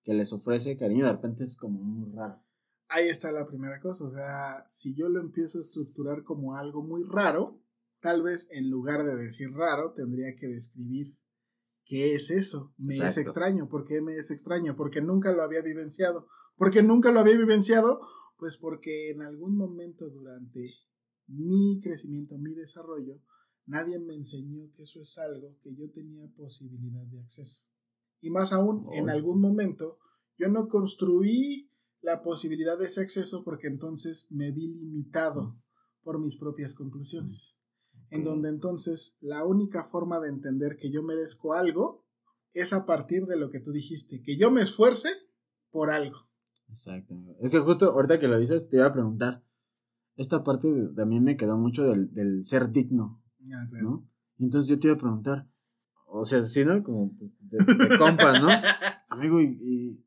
[0.03, 2.43] que les ofrece cariño, de repente es como muy raro.
[2.89, 4.05] Ahí está la primera cosa.
[4.05, 7.63] O sea, si yo lo empiezo a estructurar como algo muy raro,
[8.07, 11.19] tal vez en lugar de decir raro, tendría que describir
[11.85, 12.73] qué es eso.
[12.79, 13.69] Me es extraño.
[13.69, 14.77] ¿Por qué me es extraño?
[14.77, 16.29] Porque nunca lo había vivenciado.
[16.55, 18.01] ¿Por qué nunca lo había vivenciado?
[18.39, 20.71] Pues porque en algún momento durante
[21.27, 23.21] mi crecimiento, mi desarrollo,
[23.67, 27.65] nadie me enseñó que eso es algo que yo tenía posibilidad de acceso.
[28.21, 29.99] Y más aún, en algún momento,
[30.39, 35.61] yo no construí la posibilidad de ese acceso porque entonces me vi limitado
[36.05, 37.66] por mis propias conclusiones.
[38.11, 42.05] En donde entonces la única forma de entender que yo merezco algo
[42.53, 45.11] es a partir de lo que tú dijiste, que yo me esfuerce
[45.71, 46.17] por algo.
[46.69, 47.15] Exacto.
[47.41, 49.45] Es que justo ahorita que lo dices, te iba a preguntar.
[50.17, 53.91] Esta parte también me quedó mucho del, del ser digno, Ah, claro.
[53.91, 54.09] ¿no?
[54.39, 55.49] Entonces yo te iba a preguntar,
[56.07, 56.83] o sea, sí, ¿no?
[56.83, 58.49] Como pues, de, de compas, ¿no?
[59.09, 60.05] Amigo, ¿y, y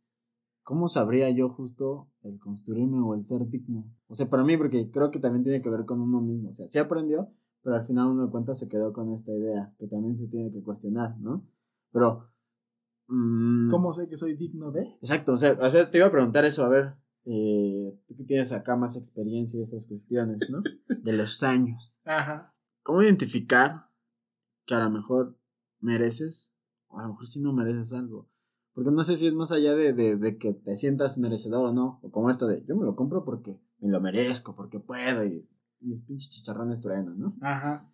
[0.64, 3.86] cómo sabría yo justo el construirme o el ser digno?
[4.08, 6.50] O sea, para mí, porque creo que también tiene que ver con uno mismo.
[6.50, 9.74] O sea, sí aprendió, pero al final uno de cuentas se quedó con esta idea,
[9.78, 11.48] que también se tiene que cuestionar, ¿no?
[11.92, 12.30] Pero...
[13.08, 14.82] mm, ¿Cómo sé que soy digno de?
[15.02, 16.96] Exacto, o sea, o sea, te iba a preguntar eso, a ver,
[17.26, 20.62] eh, tú que tienes acá más experiencia en estas cuestiones, ¿no?
[20.88, 22.00] De los años.
[22.06, 22.56] Ajá.
[22.82, 23.90] ¿Cómo identificar
[24.66, 25.38] que a lo mejor
[25.80, 26.54] mereces
[26.88, 28.30] o a lo mejor si no mereces algo?
[28.74, 31.74] Porque no sé si es más allá de, de, de que te sientas merecedor o
[31.74, 35.26] no, o como esto de yo me lo compro porque me lo merezco, porque puedo
[35.26, 35.48] y
[35.82, 37.38] mis pinches chicharrones truenan, ¿no?
[37.42, 37.92] Ajá.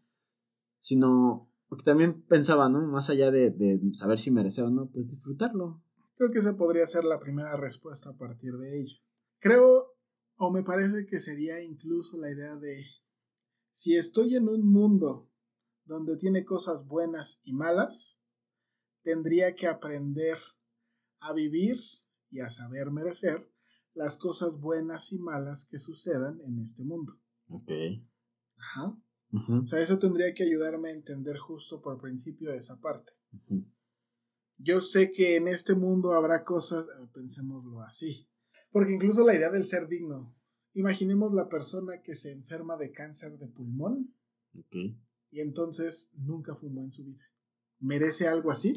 [0.79, 2.81] sino porque también pensaba, ¿no?
[2.87, 5.81] Más allá de, de saber si merece o no, pues disfrutarlo.
[6.15, 8.97] Creo que esa podría ser la primera respuesta a partir de ello.
[9.39, 9.97] Creo,
[10.37, 12.85] o me parece que sería incluso la idea de,
[13.71, 15.29] si estoy en un mundo
[15.85, 18.23] donde tiene cosas buenas y malas,
[19.01, 20.37] tendría que aprender
[21.19, 21.79] a vivir
[22.29, 23.51] y a saber merecer
[23.93, 27.19] las cosas buenas y malas que sucedan en este mundo.
[27.49, 27.71] Ok.
[28.57, 28.97] Ajá.
[29.63, 33.11] O sea, eso tendría que ayudarme a entender justo por principio esa parte.
[34.57, 38.29] Yo sé que en este mundo habrá cosas, eh, pensémoslo así,
[38.71, 40.33] porque incluso la idea del ser digno,
[40.73, 44.13] imaginemos la persona que se enferma de cáncer de pulmón
[44.57, 44.75] Ok.
[45.31, 47.23] y entonces nunca fumó en su vida.
[47.79, 48.73] ¿Merece algo así?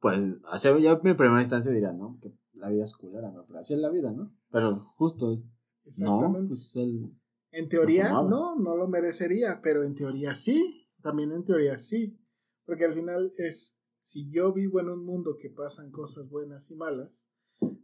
[0.00, 0.18] Pues,
[0.50, 2.18] así, ya en primera instancia dirá, ¿no?
[2.20, 3.44] Que la vida es culera, ¿no?
[3.46, 4.34] Pero así es la vida, ¿no?
[4.50, 5.50] Pero justo, es- no,
[5.84, 6.48] Exactamente.
[6.48, 7.12] pues él...
[7.52, 12.18] En teoría, no, no lo merecería, pero en teoría sí, también en teoría sí,
[12.64, 16.76] porque al final es, si yo vivo en un mundo que pasan cosas buenas y
[16.76, 17.28] malas,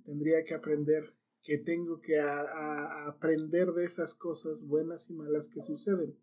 [0.05, 5.49] tendría que aprender que tengo que a- a- aprender de esas cosas buenas y malas
[5.49, 6.19] que suceden,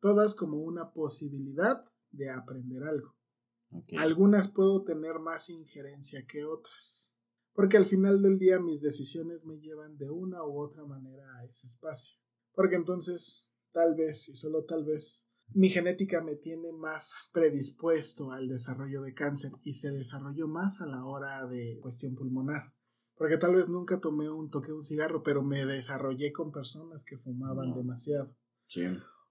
[0.00, 3.14] todas como una posibilidad de aprender algo.
[3.98, 7.16] Algunas puedo tener más injerencia que otras,
[7.52, 11.44] porque al final del día mis decisiones me llevan de una u otra manera a
[11.44, 12.18] ese espacio.
[12.56, 18.48] Porque entonces, tal vez, y solo tal vez, mi genética me tiene más predispuesto al
[18.48, 22.72] desarrollo de cáncer y se desarrolló más a la hora de cuestión pulmonar.
[23.14, 27.16] Porque tal vez nunca tomé un toqué un cigarro, pero me desarrollé con personas que
[27.16, 27.76] fumaban No.
[27.76, 28.34] demasiado
[28.66, 28.82] Sí.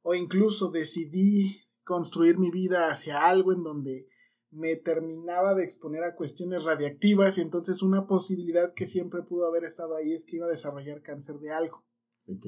[0.02, 4.08] o incluso decidí construir mi vida hacia algo en donde
[4.52, 9.66] me terminaba de exponer a cuestiones radiactivas y entonces una posibilidad que siempre pudo haber
[9.66, 11.84] estado ahí es que iba a desarrollar cáncer de algo.
[12.28, 12.46] Ok.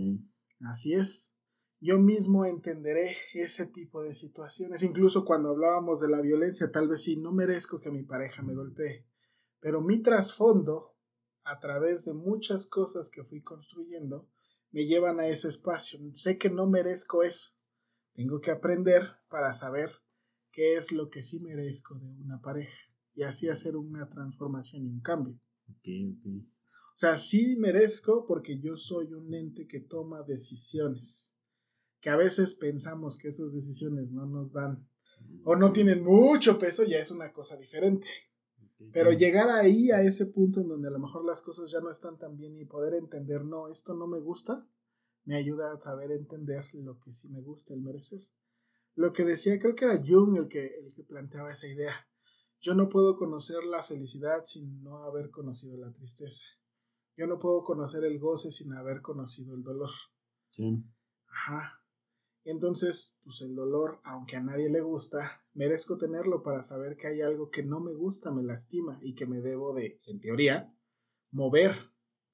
[0.60, 1.34] Así es.
[1.80, 4.82] Yo mismo entenderé ese tipo de situaciones.
[4.82, 8.56] Incluso cuando hablábamos de la violencia, tal vez sí, no merezco que mi pareja me
[8.56, 9.06] golpee.
[9.60, 10.96] Pero mi trasfondo,
[11.44, 14.28] a través de muchas cosas que fui construyendo,
[14.72, 16.00] me llevan a ese espacio.
[16.14, 17.52] Sé que no merezco eso.
[18.14, 19.92] Tengo que aprender para saber
[20.52, 22.76] qué es lo que sí merezco de una pareja.
[23.14, 25.40] Y así hacer una transformación y un cambio.
[25.70, 25.88] Ok,
[26.20, 26.57] ok.
[26.98, 31.38] O sea, sí merezco porque yo soy un ente que toma decisiones.
[32.00, 34.90] Que a veces pensamos que esas decisiones no nos dan
[35.44, 38.08] o no tienen mucho peso, ya es una cosa diferente.
[38.92, 41.92] Pero llegar ahí a ese punto en donde a lo mejor las cosas ya no
[41.92, 44.68] están tan bien y poder entender, no, esto no me gusta,
[45.24, 48.28] me ayuda a saber entender lo que sí me gusta, el merecer.
[48.96, 51.94] Lo que decía, creo que era Jung el que, el que planteaba esa idea.
[52.60, 56.57] Yo no puedo conocer la felicidad sin no haber conocido la tristeza.
[57.18, 59.90] Yo no puedo conocer el goce sin haber conocido el dolor.
[60.52, 60.84] Sí.
[61.28, 61.84] Ajá.
[62.44, 67.22] Entonces, pues el dolor, aunque a nadie le gusta, merezco tenerlo para saber que hay
[67.22, 70.74] algo que no me gusta, me lastima y que me debo de, en teoría,
[71.32, 71.76] mover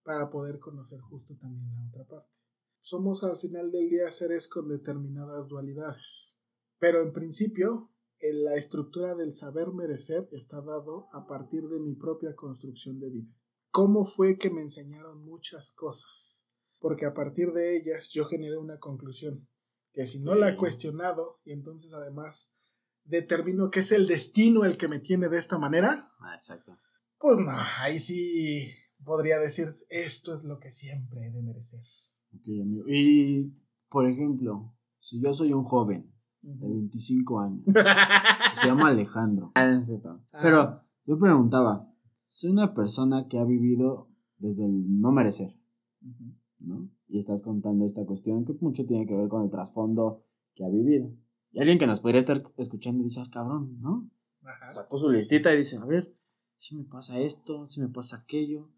[0.04, 2.38] para poder conocer justo también la otra parte.
[2.82, 6.40] Somos al final del día seres con determinadas dualidades,
[6.78, 11.96] pero en principio en la estructura del saber merecer está dado a partir de mi
[11.96, 13.34] propia construcción de vida.
[13.74, 16.46] ¿Cómo fue que me enseñaron muchas cosas?
[16.80, 19.48] Porque a partir de ellas yo generé una conclusión
[19.94, 22.54] que si no la he cuestionado y entonces además
[23.04, 26.78] determino que es el destino el que me tiene de esta manera, Ah, exacto.
[27.18, 28.70] pues no, ahí sí
[29.04, 31.82] podría decir esto es lo que siempre he de merecer.
[32.36, 32.84] Ok, amigo.
[32.88, 33.56] Y,
[33.90, 39.52] por ejemplo, si yo soy un joven de 25 años, que se llama Alejandro.
[39.56, 40.14] Ah, cierto.
[40.32, 40.40] Ah.
[40.44, 41.92] Pero yo preguntaba,
[42.28, 45.56] soy una persona que ha vivido desde el no merecer.
[46.60, 46.90] ¿no?
[47.08, 50.24] Y estás contando esta cuestión que mucho tiene que ver con el trasfondo
[50.56, 51.14] que ha vivido.
[51.52, 54.10] Y alguien que nos podría estar escuchando dice, ah, cabrón, ¿no?
[54.42, 54.74] Ajá.
[54.74, 56.16] Sacó su listita y dice, a ver,
[56.58, 58.72] si me pasa esto, si me pasa aquello.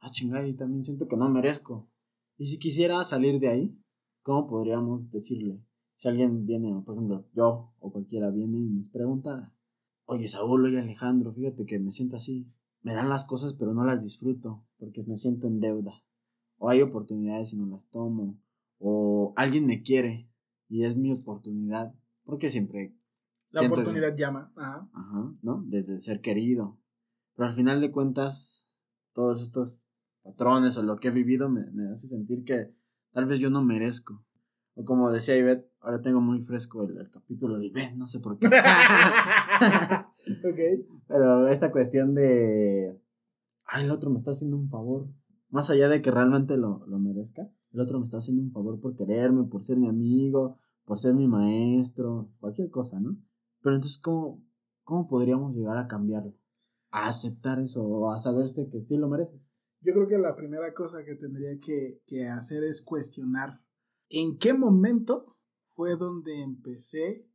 [0.00, 1.88] Ah, chingada, y también siento que no merezco.
[2.36, 3.78] Y si quisiera salir de ahí,
[4.22, 5.64] ¿cómo podríamos decirle?
[5.94, 9.54] Si alguien viene, por ejemplo, yo o cualquiera viene y nos pregunta,
[10.04, 12.52] oye Saúl, oye Alejandro, fíjate que me siento así.
[12.86, 16.04] Me dan las cosas pero no las disfruto porque me siento en deuda.
[16.56, 18.38] O hay oportunidades y no las tomo.
[18.78, 20.30] O alguien me quiere
[20.68, 21.92] y es mi oportunidad.
[22.24, 22.94] Porque siempre...
[23.50, 24.52] La que- oportunidad llama.
[24.54, 24.88] Ajá.
[24.92, 25.64] Ajá, ¿no?
[25.66, 26.78] De, de ser querido.
[27.34, 28.68] Pero al final de cuentas,
[29.14, 29.84] todos estos
[30.22, 32.72] patrones o lo que he vivido me, me hace sentir que
[33.10, 34.24] tal vez yo no merezco.
[34.76, 38.20] O como decía Ivette, ahora tengo muy fresco el, el capítulo de Ivette, no sé
[38.20, 38.46] por qué.
[40.50, 40.86] ok.
[41.08, 43.00] Pero esta cuestión de,
[43.64, 45.08] ay, el otro me está haciendo un favor.
[45.48, 48.80] Más allá de que realmente lo, lo merezca, el otro me está haciendo un favor
[48.80, 53.16] por quererme, por ser mi amigo, por ser mi maestro, cualquier cosa, ¿no?
[53.62, 54.44] Pero entonces, ¿cómo,
[54.82, 56.34] cómo podríamos llegar a cambiarlo?
[56.90, 59.72] A aceptar eso o a saberse que sí lo mereces.
[59.80, 63.60] Yo creo que la primera cosa que tendría que, que hacer es cuestionar
[64.08, 65.36] en qué momento
[65.68, 67.28] fue donde empecé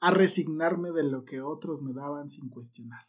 [0.00, 3.06] a resignarme de lo que otros me daban sin cuestionar.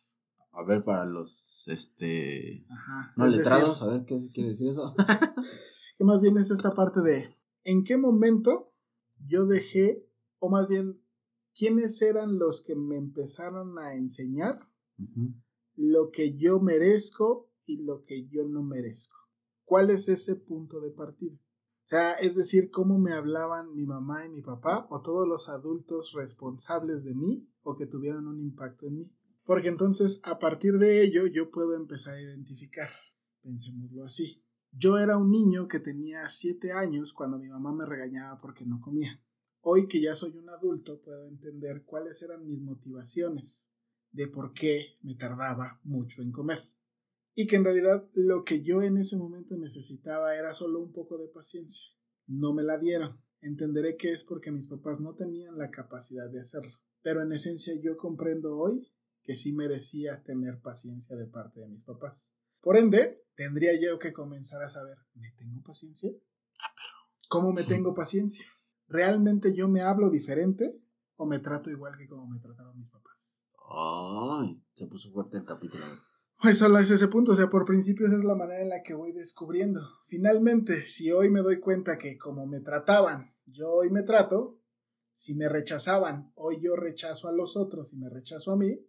[0.51, 2.65] A ver, para los, este...
[2.69, 3.13] Ajá.
[3.15, 4.95] No letrados, decir, a ver qué quiere decir eso.
[5.97, 8.73] que más bien es esta parte de en qué momento
[9.25, 10.07] yo dejé,
[10.39, 10.99] o más bien,
[11.53, 14.67] quiénes eran los que me empezaron a enseñar
[15.75, 19.17] lo que yo merezco y lo que yo no merezco.
[19.65, 21.37] ¿Cuál es ese punto de partida?
[21.89, 25.49] O sea, es decir, cómo me hablaban mi mamá y mi papá o todos los
[25.49, 29.11] adultos responsables de mí o que tuvieron un impacto en mí.
[29.43, 32.91] Porque entonces a partir de ello yo puedo empezar a identificar.
[33.41, 34.45] Pensémoslo así.
[34.71, 38.79] Yo era un niño que tenía 7 años cuando mi mamá me regañaba porque no
[38.79, 39.19] comía.
[39.61, 43.73] Hoy que ya soy un adulto puedo entender cuáles eran mis motivaciones
[44.11, 46.69] de por qué me tardaba mucho en comer.
[47.35, 51.17] Y que en realidad lo que yo en ese momento necesitaba era solo un poco
[51.17, 51.89] de paciencia.
[52.27, 53.21] No me la dieron.
[53.41, 56.77] Entenderé que es porque mis papás no tenían la capacidad de hacerlo.
[57.01, 58.91] Pero en esencia yo comprendo hoy
[59.23, 62.35] que sí merecía tener paciencia de parte de mis papás.
[62.61, 66.11] Por ende, tendría yo que comenzar a saber, ¿me tengo paciencia?
[67.29, 68.45] ¿Cómo me tengo paciencia?
[68.87, 70.81] ¿Realmente yo me hablo diferente
[71.15, 73.45] o me trato igual que como me trataron mis papás?
[73.69, 75.85] Ay, se puso fuerte el capítulo.
[76.41, 78.81] Pues solo es ese punto, o sea, por principio esa es la manera en la
[78.81, 79.81] que voy descubriendo.
[80.05, 84.57] Finalmente, si hoy me doy cuenta que como me trataban, yo hoy me trato,
[85.13, 88.79] si me rechazaban, hoy yo rechazo a los otros y me rechazo a mí,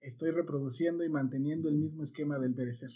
[0.00, 2.90] estoy reproduciendo y manteniendo el mismo esquema del perecer.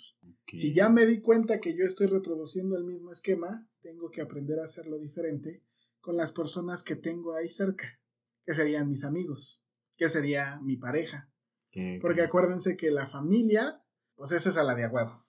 [0.52, 4.60] Si ya me di cuenta que yo estoy reproduciendo el mismo esquema, tengo que aprender
[4.60, 5.64] a hacerlo diferente
[6.00, 7.98] con las personas que tengo ahí cerca,
[8.44, 9.64] que serían mis amigos,
[9.96, 11.32] que sería mi pareja,
[11.74, 13.84] Que- porque acuérdense que la familia,
[14.14, 15.26] pues esa es a la de huevo.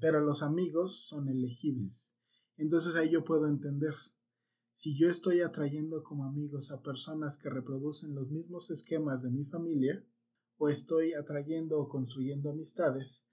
[0.00, 2.16] Pero los amigos son elegibles.
[2.56, 3.94] Entonces ahí yo puedo entender.
[4.72, 9.44] Si yo estoy atrayendo como amigos a personas que reproducen los mismos esquemas de mi
[9.44, 10.04] familia,
[10.56, 13.26] o estoy atrayendo o construyendo amistades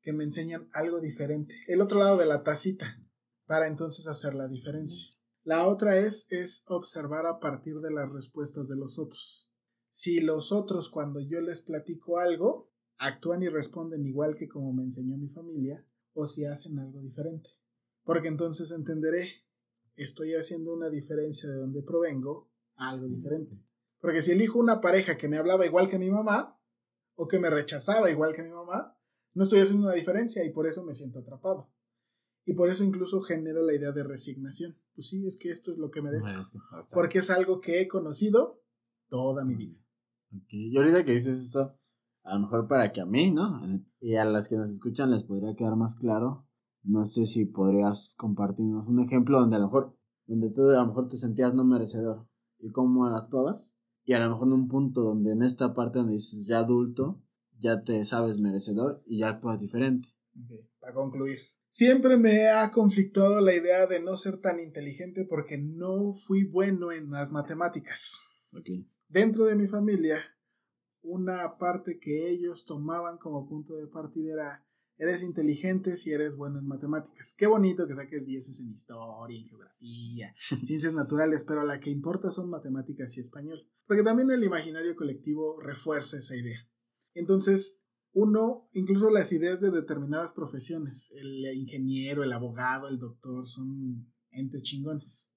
[0.00, 1.54] que me enseñan algo diferente.
[1.68, 3.00] El otro lado de la tacita,
[3.46, 5.08] para entonces hacer la diferencia.
[5.44, 9.47] La otra es, es observar a partir de las respuestas de los otros
[9.90, 14.82] si los otros cuando yo les platico algo actúan y responden igual que como me
[14.82, 17.50] enseñó mi familia o si hacen algo diferente.
[18.02, 19.28] Porque entonces entenderé,
[19.96, 23.62] estoy haciendo una diferencia de donde provengo a algo diferente.
[24.00, 26.60] Porque si elijo una pareja que me hablaba igual que mi mamá
[27.14, 28.96] o que me rechazaba igual que mi mamá,
[29.34, 31.70] no estoy haciendo una diferencia y por eso me siento atrapado.
[32.44, 34.76] Y por eso incluso genero la idea de resignación.
[34.94, 36.40] Pues sí, es que esto es lo que merezco.
[36.94, 38.62] Porque es algo que he conocido
[39.08, 39.78] toda mi vida.
[40.34, 40.48] ok.
[40.50, 41.78] Y ahorita que dices eso,
[42.24, 43.60] a lo mejor para que a mí, ¿no?
[44.00, 46.46] Y a las que nos escuchan les podría quedar más claro.
[46.82, 50.86] No sé si podrías compartirnos un ejemplo donde a lo mejor, donde tú a lo
[50.86, 53.76] mejor te sentías no merecedor y cómo actuabas.
[54.04, 57.22] Y a lo mejor en un punto donde en esta parte donde dices ya adulto,
[57.58, 60.08] ya te sabes merecedor y ya actúas diferente.
[60.34, 61.38] Ok, para concluir.
[61.70, 66.90] Siempre me ha conflictuado la idea de no ser tan inteligente porque no fui bueno
[66.90, 68.22] en las matemáticas.
[68.52, 68.70] Ok.
[69.08, 70.22] Dentro de mi familia,
[71.00, 74.66] una parte que ellos tomaban como punto de partida era,
[74.98, 77.34] eres inteligente si eres bueno en matemáticas.
[77.36, 80.34] Qué bonito que saques dieces en historia, en geografía,
[80.66, 83.66] ciencias naturales, pero la que importa son matemáticas y español.
[83.86, 86.68] Porque también el imaginario colectivo refuerza esa idea.
[87.14, 94.12] Entonces, uno, incluso las ideas de determinadas profesiones, el ingeniero, el abogado, el doctor, son
[94.30, 95.32] entes chingones.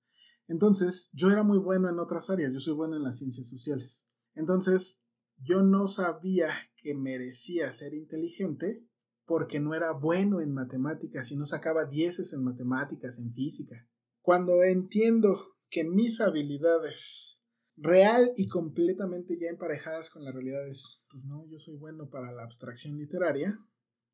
[0.52, 4.12] Entonces, yo era muy bueno en otras áreas, yo soy bueno en las ciencias sociales.
[4.36, 5.02] Entonces,
[5.38, 8.86] yo no sabía que merecía ser inteligente
[9.26, 13.88] porque no era bueno en matemáticas y no sacaba dieces en matemáticas, en física.
[14.20, 17.42] Cuando entiendo que mis habilidades
[17.78, 22.44] real y completamente ya emparejadas con las realidades, pues no, yo soy bueno para la
[22.44, 23.58] abstracción literaria.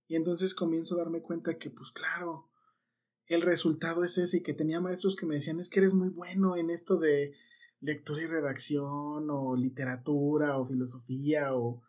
[0.06, 2.52] Y entonces comienzo a darme cuenta que, pues claro,
[3.28, 6.10] el resultado es ese y que tenía maestros que me decían, es que eres muy
[6.10, 7.34] bueno en esto de
[7.80, 11.84] lectura y redacción o literatura o filosofía o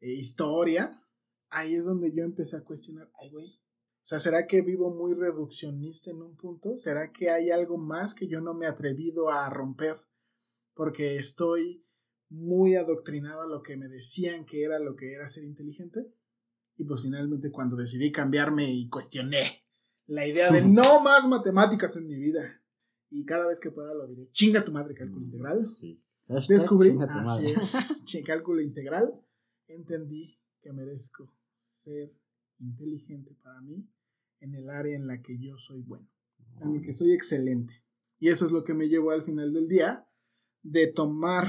[0.00, 1.02] eh, historia.
[1.50, 5.14] Ahí es donde yo empecé a cuestionar, ay güey, o sea, ¿será que vivo muy
[5.14, 6.76] reduccionista en un punto?
[6.76, 9.98] ¿Será que hay algo más que yo no me he atrevido a romper?
[10.78, 11.84] porque estoy
[12.28, 16.14] muy adoctrinado a lo que me decían que era lo que era ser inteligente.
[16.76, 19.57] Y pues finalmente cuando decidí cambiarme y cuestioné
[20.08, 22.60] la idea de no más matemáticas en mi vida.
[23.10, 25.60] Y cada vez que pueda lo diré, chinga tu madre cálculo integral.
[25.60, 26.02] Sí.
[26.48, 27.52] Descubrí, así madre.
[27.52, 29.14] es, cálculo integral,
[29.66, 32.12] entendí que merezco ser
[32.58, 33.88] inteligente para mí
[34.40, 36.06] en el área en la que yo soy bueno,
[36.60, 37.82] en el que soy excelente.
[38.18, 40.06] Y eso es lo que me llevó al final del día
[40.62, 41.48] de tomar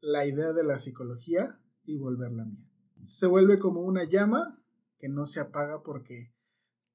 [0.00, 2.68] la idea de la psicología y volverla mía.
[3.04, 4.62] Se vuelve como una llama
[4.98, 6.34] que no se apaga porque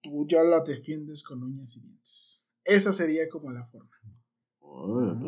[0.02, 2.48] tú ya la defiendes con uñas y dientes.
[2.64, 3.90] Esa sería como la forma.
[4.60, 5.24] Uy, ok,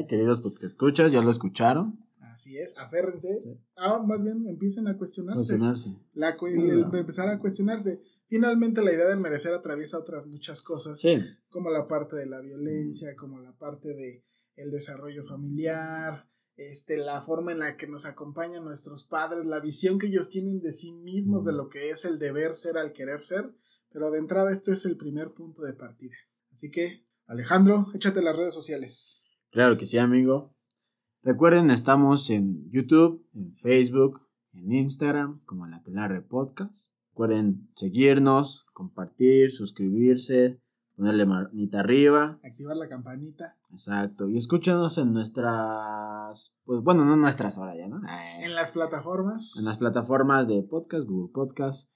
[0.00, 1.98] eh, Queridos porque escuchas, ya lo escucharon.
[2.20, 3.40] Así es, aférrense.
[3.42, 3.58] Sí.
[3.76, 5.36] Ah, más bien empiecen a cuestionarse.
[5.36, 5.90] Cuestionarse.
[6.14, 8.00] La cu- el- el empezar a cuestionarse.
[8.26, 11.18] Finalmente la idea del merecer atraviesa otras muchas cosas, Sí.
[11.50, 14.24] como la parte de la violencia, como la parte de
[14.56, 19.98] el desarrollo familiar, este, la forma en la que nos acompañan nuestros padres, la visión
[19.98, 23.20] que ellos tienen de sí mismos, de lo que es el deber ser al querer
[23.20, 23.50] ser.
[23.92, 26.14] Pero de entrada este es el primer punto de partida.
[26.52, 29.24] Así que, Alejandro, échate las redes sociales.
[29.50, 30.54] Claro que sí, amigo.
[31.22, 36.94] Recuerden, estamos en YouTube, en Facebook, en Instagram, como la Quelarre Podcast.
[37.10, 40.58] Recuerden seguirnos, compartir, suscribirse,
[40.96, 42.40] ponerle manita arriba.
[42.42, 43.56] Activar la campanita.
[43.70, 44.28] Exacto.
[44.28, 46.56] Y escúchanos en nuestras.
[46.64, 47.98] Pues bueno, no nuestras ahora ya, ¿no?
[47.98, 49.54] Eh, En las plataformas.
[49.58, 51.90] en las plataformas de podcast, Google Podcast,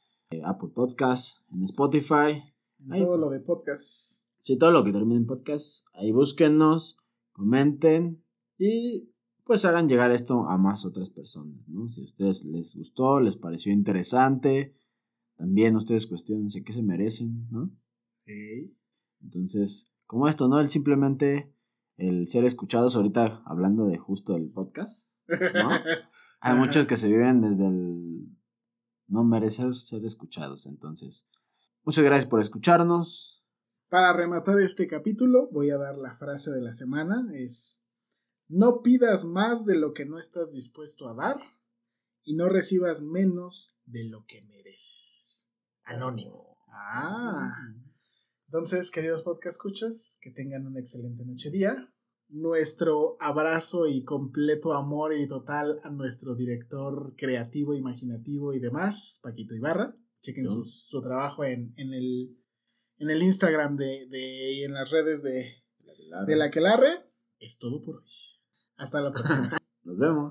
[0.44, 2.42] Apple Podcast, en Spotify.
[2.80, 3.02] en Ahí.
[3.02, 4.26] todo lo de podcast.
[4.40, 5.86] Sí, todo lo que termine en podcast.
[5.94, 6.96] Ahí búsquennos,
[7.32, 8.24] comenten
[8.58, 9.10] y
[9.44, 11.88] pues hagan llegar esto a más otras personas, ¿no?
[11.88, 14.76] Si a ustedes les gustó, les pareció interesante,
[15.36, 17.70] también ustedes cuestionense qué se merecen, ¿no?
[19.22, 20.58] Entonces, como esto, ¿no?
[20.58, 21.52] El simplemente
[21.96, 25.70] el ser escuchados ahorita hablando de justo del podcast, ¿no?
[26.40, 28.35] Hay muchos que se viven desde el
[29.08, 31.28] no merecer ser escuchados, entonces,
[31.84, 33.44] muchas gracias por escucharnos.
[33.88, 37.30] Para rematar este capítulo, voy a dar la frase de la semana.
[37.34, 37.84] Es,
[38.48, 41.40] no pidas más de lo que no estás dispuesto a dar
[42.24, 45.48] y no recibas menos de lo que mereces.
[45.84, 46.58] Anónimo.
[46.68, 47.52] Ah.
[48.46, 51.92] Entonces, queridos podcast escuchas, que tengan un excelente noche día.
[52.28, 59.54] Nuestro abrazo y completo amor y total a nuestro director creativo, imaginativo y demás, Paquito
[59.54, 59.96] Ibarra.
[60.22, 62.36] Chequen su, su trabajo en, en el,
[62.98, 65.62] en el Instagram de, de- y en las redes de,
[66.26, 67.06] de la Quelarre.
[67.38, 68.04] Es todo por hoy.
[68.76, 69.56] Hasta la próxima.
[69.84, 70.24] Nos vemos.